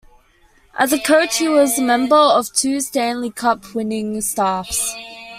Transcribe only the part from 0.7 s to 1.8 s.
As a coach, he was